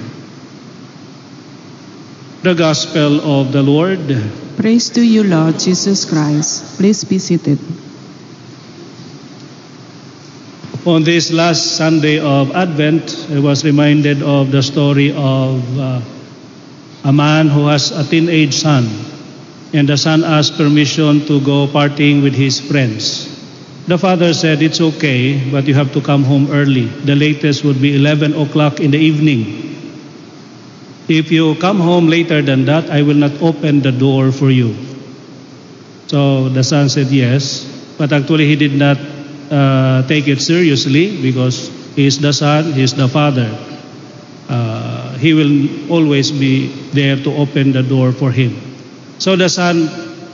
[2.42, 4.04] The Gospel of the Lord.
[4.58, 6.78] Praise to you, Lord Jesus Christ.
[6.78, 7.60] Please be seated.
[10.86, 16.02] On this last Sunday of Advent, I was reminded of the story of uh,
[17.06, 18.92] a man who has a teenage son,
[19.72, 23.32] and the son asked permission to go partying with his friends.
[23.88, 26.88] The father said, It's okay, but you have to come home early.
[27.08, 29.72] The latest would be 11 o'clock in the evening.
[31.08, 34.76] If you come home later than that, I will not open the door for you.
[36.08, 37.64] So the son said yes,
[37.98, 39.13] but actually he did not
[39.52, 43.50] uh, take it seriously because he is the son, he is the father.
[44.50, 48.60] Uh, he will always be there to open the door for him.
[49.20, 49.90] So the son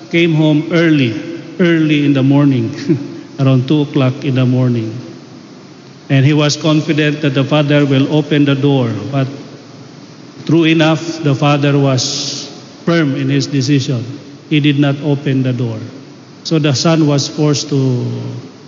[0.10, 1.14] came home early,
[1.60, 2.74] early in the morning,
[3.40, 4.98] around 2 o'clock in the morning.
[6.10, 8.92] And he was confident that the father will open the door.
[9.12, 9.28] But
[10.46, 12.50] true enough, the father was
[12.84, 14.04] firm in his decision.
[14.50, 15.80] He did not open the door.
[16.44, 17.78] So the son was forced to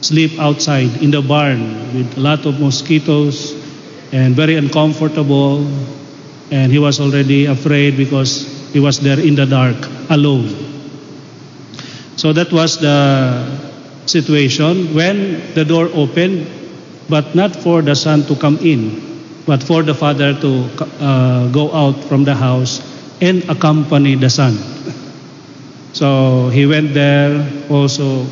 [0.02, 1.62] sleep outside in the barn
[1.94, 3.54] with a lot of mosquitoes
[4.12, 5.66] and very uncomfortable.
[6.52, 9.78] And he was already afraid because he was there in the dark
[10.10, 10.50] alone.
[12.18, 13.72] So that was the
[14.06, 16.48] situation when the door opened,
[17.08, 19.00] but not for the son to come in,
[19.46, 22.82] but for the father to uh, go out from the house
[23.22, 24.58] and accompany the son.
[25.94, 28.26] So he went there also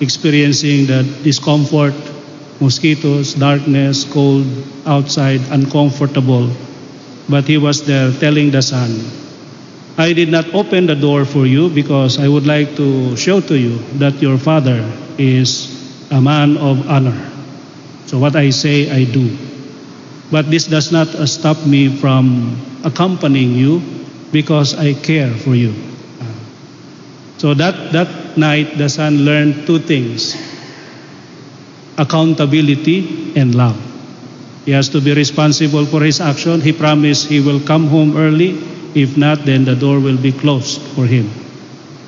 [0.00, 1.94] experiencing the discomfort,
[2.60, 4.46] mosquitoes, darkness, cold,
[4.86, 6.50] outside, uncomfortable.
[7.28, 8.98] But he was there telling the son,
[9.98, 13.58] I did not open the door for you because I would like to show to
[13.58, 14.78] you that your father
[15.18, 15.74] is
[16.10, 17.18] a man of honor.
[18.06, 19.36] So what I say, I do.
[20.30, 23.82] But this does not stop me from accompanying you
[24.30, 25.87] because I care for you.
[27.38, 30.36] So that, that night, the son learned two things
[31.98, 33.76] accountability and love.
[34.64, 36.60] He has to be responsible for his action.
[36.60, 38.58] He promised he will come home early.
[38.94, 41.30] If not, then the door will be closed for him.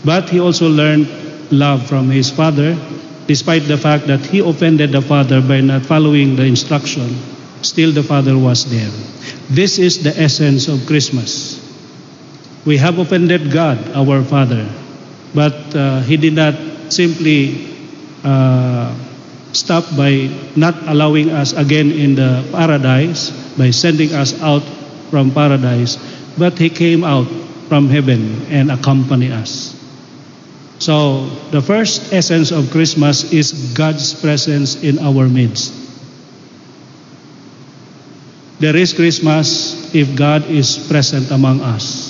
[0.05, 1.09] But he also learned
[1.51, 2.79] love from his father,
[3.27, 7.19] despite the fact that he offended the father by not following the instruction.
[7.63, 8.91] Still, the father was there.
[9.51, 11.59] This is the essence of Christmas.
[12.65, 14.69] We have offended God, our Father,
[15.35, 16.55] but uh, He did not
[16.93, 17.71] simply
[18.25, 18.95] uh,
[19.53, 24.63] stop by not allowing us again in the paradise, by sending us out
[25.11, 25.99] from paradise,
[26.39, 27.27] but He came out
[27.69, 29.77] from heaven and accompanied us.
[30.81, 35.77] So, the first essence of Christmas is God's presence in our midst.
[38.61, 42.10] There is Christmas if God is present among us.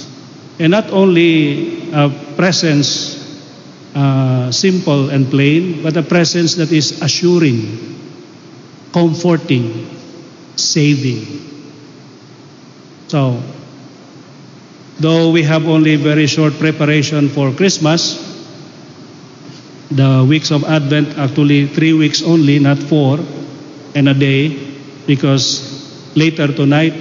[0.61, 3.17] And not only a presence
[3.95, 7.97] uh, simple and plain, but a presence that is assuring,
[8.93, 9.89] comforting,
[10.57, 11.25] saving.
[13.09, 13.43] So,
[15.01, 18.21] though we have only very short preparation for Christmas,
[19.91, 23.19] the weeks of Advent actually three weeks only, not four,
[23.95, 24.61] and a day,
[25.07, 25.65] because
[26.15, 26.93] later tonight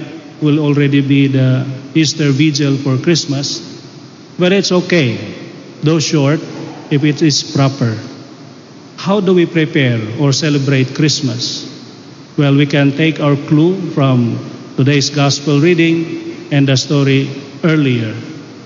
[0.42, 3.60] will already be the Easter Vigil for Christmas.
[4.38, 5.18] But it's okay,
[5.82, 6.40] though short,
[6.90, 7.96] if it is proper.
[8.96, 11.68] How do we prepare or celebrate Christmas?
[12.36, 14.38] Well, we can take our clue from
[14.76, 17.28] today's gospel reading and the story
[17.64, 18.14] earlier,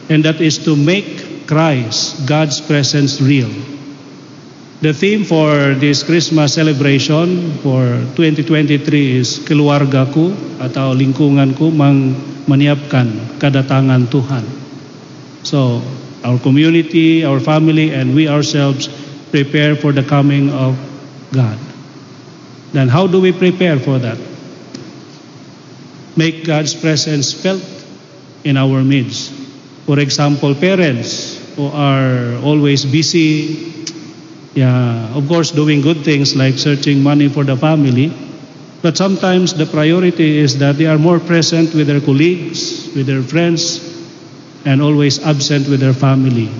[0.08, 3.50] and that is to make Christ, God's presence, real.
[4.84, 7.88] The theme for this Christmas celebration for
[8.20, 8.84] 2023
[9.16, 10.28] is Keluarga ko
[10.60, 12.12] atau lingkungan ko mang
[12.44, 14.44] menyiapkan kedatangan Tuhan.
[15.40, 15.80] So,
[16.20, 18.92] our community, our family, and we ourselves
[19.32, 20.76] prepare for the coming of
[21.32, 21.56] God.
[22.76, 24.20] Then how do we prepare for that?
[26.12, 27.64] Make God's presence felt
[28.44, 29.32] in our midst.
[29.88, 33.73] For example, parents who are always busy
[34.54, 38.12] yeah, of course, doing good things like searching money for the family.
[38.82, 43.22] But sometimes the priority is that they are more present with their colleagues, with their
[43.22, 43.80] friends,
[44.64, 46.50] and always absent with their family.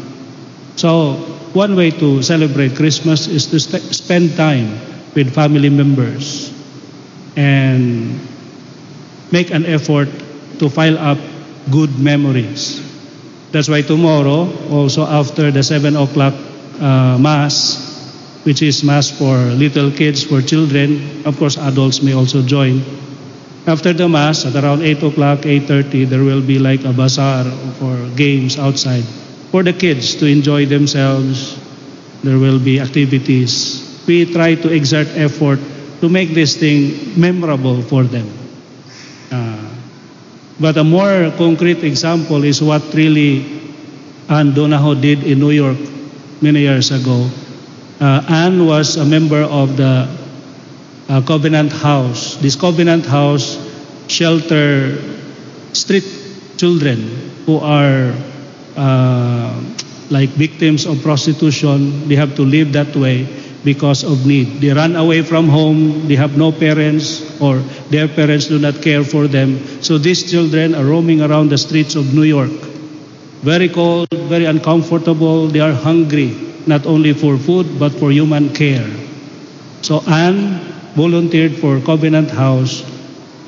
[0.77, 1.15] So,
[1.53, 4.75] one way to celebrate Christmas is to st- spend time
[5.15, 6.51] with family members
[7.37, 8.19] and
[9.31, 10.09] make an effort
[10.59, 11.19] to file up
[11.71, 12.81] good memories.
[13.53, 16.35] That's why tomorrow, also after the 7 o'clock
[16.81, 17.84] uh, Mass,
[18.45, 21.25] which is Mass for little kids, for children.
[21.25, 22.85] Of course, adults may also join.
[23.67, 27.45] After the Mass, at around 8 o'clock, 8.30, there will be like a bazaar
[27.81, 29.05] for games outside
[29.49, 31.57] for the kids to enjoy themselves.
[32.23, 33.81] There will be activities.
[34.07, 35.61] We try to exert effort
[36.01, 38.29] to make this thing memorable for them.
[39.31, 39.71] Uh,
[40.61, 43.47] but a more concrete example is what really
[44.29, 45.79] Anne Donahoe did in New York
[46.43, 47.31] many years ago.
[48.01, 50.09] Uh, Anne was a member of the
[51.09, 52.37] uh, Covenant House.
[52.37, 53.59] This Covenant House
[54.09, 54.99] shelter
[55.73, 56.05] street
[56.57, 56.99] children
[57.47, 58.15] who are
[58.77, 59.61] uh,
[60.11, 62.09] like victims of prostitution.
[62.09, 63.27] They have to live that way.
[63.65, 64.61] because of need.
[64.61, 69.03] They run away from home, they have no parents, or their parents do not care
[69.03, 69.59] for them.
[69.83, 72.53] So these children are roaming around the streets of New York.
[73.41, 76.37] Very cold, very uncomfortable, they are hungry,
[76.67, 78.89] not only for food, but for human care.
[79.83, 80.61] So Anne
[80.95, 82.83] volunteered for Covenant House.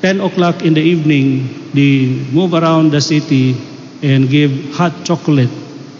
[0.01, 3.57] 10 o'clock in the evening, they move around the city
[4.03, 5.49] and give hot chocolate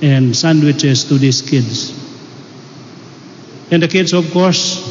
[0.02, 1.98] and sandwiches to these kids.
[3.72, 4.86] And the kids, of course,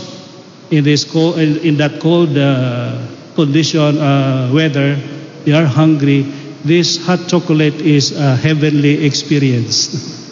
[0.71, 3.07] in this cold, in, that cold uh,
[3.37, 4.97] condition, uh, weather,
[5.45, 6.23] they are hungry.
[6.65, 10.17] This hot chocolate is a heavenly experience.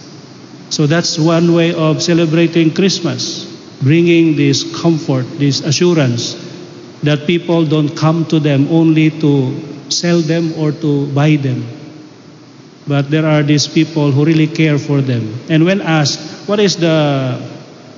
[0.74, 3.46] so that's one way of celebrating Christmas,
[3.80, 6.34] bringing this comfort, this assurance
[7.04, 9.54] that people don't come to them only to
[9.88, 11.62] sell them or to buy them.
[12.88, 15.38] But there are these people who really care for them.
[15.48, 17.38] And when asked, what is the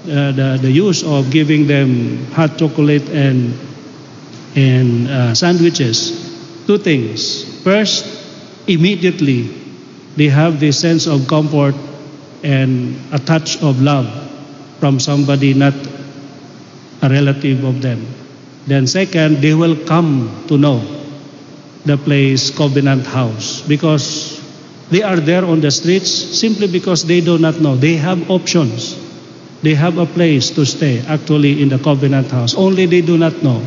[0.07, 3.57] uh, the, the use of giving them hot chocolate and
[4.55, 6.13] and uh, sandwiches.
[6.67, 7.43] Two things.
[7.65, 8.05] First,
[8.69, 9.49] immediately
[10.17, 11.75] they have this sense of comfort
[12.47, 14.07] and a touch of love
[14.79, 15.75] from somebody not
[17.03, 18.07] a relative of them.
[18.67, 20.79] Then second, they will come to know
[21.85, 24.39] the place Covenant House because
[24.91, 27.75] they are there on the streets simply because they do not know.
[27.75, 28.95] They have options.
[29.63, 32.55] They have a place to stay actually in the Covenant House.
[32.55, 33.65] Only they do not know.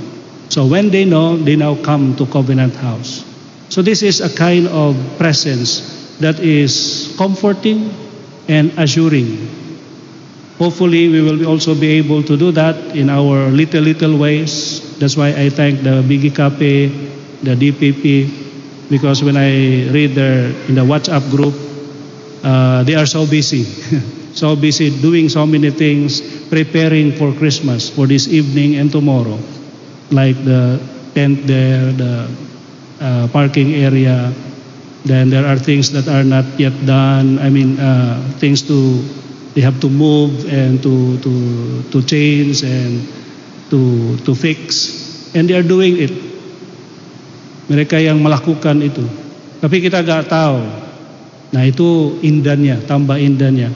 [0.49, 3.23] So when they know, they now come to Covenant House.
[3.69, 8.08] So this is a kind of presence that is comforting
[8.49, 9.47] and assuring.
[10.57, 14.83] Hopefully, we will also be able to do that in our little, little ways.
[14.99, 16.03] That's why I thank the
[16.35, 16.87] Cafe,
[17.45, 21.55] the DPP, because when I read their in the WhatsApp group,
[22.43, 23.63] uh, they are so busy.
[24.33, 26.19] so busy doing so many things,
[26.49, 29.39] preparing for Christmas, for this evening and tomorrow,
[30.11, 30.81] like the
[31.13, 32.27] tent there, the
[32.99, 34.33] uh, parking area.
[35.07, 37.39] Then there are things that are not yet done.
[37.39, 38.99] I mean, uh, things to
[39.55, 41.33] they have to move and to to
[41.95, 43.03] to change and
[43.71, 43.79] to
[44.27, 44.91] to fix,
[45.31, 46.11] and they are doing it.
[47.71, 49.05] Mereka yang melakukan itu.
[49.63, 50.59] Tapi kita gak tahu.
[51.55, 53.71] Nah itu indahnya, tambah indahnya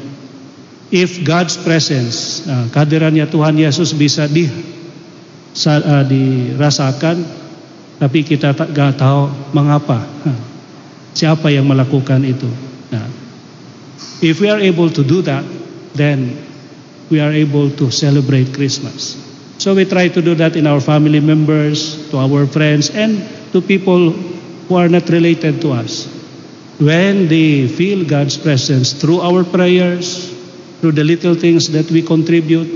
[0.93, 7.17] if God's presence, uh, kehadirannya Tuhan Yesus bisa di, uh, dirasakan,
[7.97, 10.05] tapi kita gak tahu mengapa,
[11.14, 12.49] siapa yang melakukan itu.
[12.89, 13.07] Nah,
[14.22, 15.45] if we are able to do that,
[15.93, 16.34] then
[17.09, 19.18] we are able to celebrate Christmas.
[19.61, 23.22] So we try to do that in our family members, to our friends, and
[23.53, 24.11] to people
[24.68, 26.09] who are not related to us.
[26.82, 30.34] When they feel God's presence through our prayers,
[30.84, 32.68] through the little things that we contribute.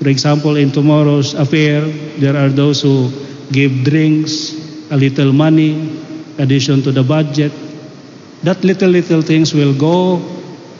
[0.00, 1.84] For example, in tomorrow's affair,
[2.16, 3.12] there are those who
[3.52, 4.56] give drinks,
[4.88, 6.05] a little money,
[6.38, 7.52] addition to the budget.
[8.42, 10.18] That little, little things will go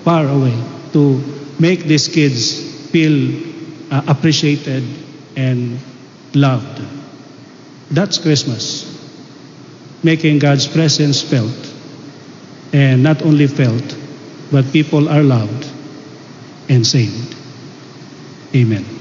[0.04, 0.56] far away
[0.92, 1.22] to
[1.58, 3.42] make these kids feel
[3.90, 4.84] uh, appreciated
[5.36, 5.78] and
[6.34, 6.82] loved.
[7.90, 8.92] That's Christmas.
[10.02, 11.74] Making God's presence felt.
[12.72, 13.96] And not only felt,
[14.52, 15.70] but people are loved
[16.68, 17.34] and saved.
[18.54, 18.95] Amen.